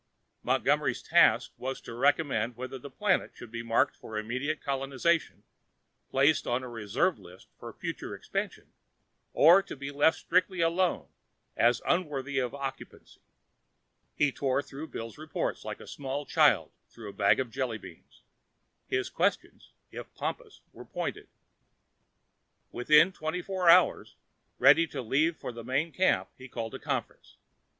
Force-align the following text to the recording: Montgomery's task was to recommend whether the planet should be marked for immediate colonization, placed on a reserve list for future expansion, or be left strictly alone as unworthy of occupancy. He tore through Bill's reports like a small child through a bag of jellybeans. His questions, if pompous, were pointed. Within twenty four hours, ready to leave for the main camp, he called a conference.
Montgomery's 0.41 1.03
task 1.03 1.51
was 1.57 1.79
to 1.81 1.93
recommend 1.93 2.55
whether 2.57 2.79
the 2.79 2.89
planet 2.89 3.33
should 3.35 3.51
be 3.51 3.61
marked 3.61 3.95
for 3.95 4.17
immediate 4.17 4.59
colonization, 4.59 5.43
placed 6.09 6.47
on 6.47 6.63
a 6.63 6.67
reserve 6.67 7.19
list 7.19 7.49
for 7.59 7.71
future 7.71 8.15
expansion, 8.15 8.73
or 9.31 9.61
be 9.61 9.91
left 9.91 10.17
strictly 10.17 10.59
alone 10.59 11.07
as 11.55 11.83
unworthy 11.85 12.39
of 12.39 12.55
occupancy. 12.55 13.21
He 14.15 14.31
tore 14.31 14.63
through 14.63 14.87
Bill's 14.87 15.19
reports 15.19 15.63
like 15.63 15.79
a 15.79 15.85
small 15.85 16.25
child 16.25 16.71
through 16.89 17.09
a 17.11 17.13
bag 17.13 17.39
of 17.39 17.51
jellybeans. 17.51 18.23
His 18.87 19.07
questions, 19.07 19.69
if 19.91 20.11
pompous, 20.15 20.61
were 20.73 20.83
pointed. 20.83 21.27
Within 22.71 23.11
twenty 23.11 23.43
four 23.43 23.69
hours, 23.69 24.15
ready 24.57 24.87
to 24.87 25.01
leave 25.03 25.37
for 25.37 25.51
the 25.51 25.63
main 25.63 25.91
camp, 25.91 26.29
he 26.39 26.47
called 26.47 26.73
a 26.73 26.79
conference. 26.79 27.37